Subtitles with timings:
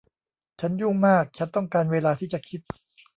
[0.59, 2.61] ฉันยุ่งมากฉันต้องการเวลาที่จะคิด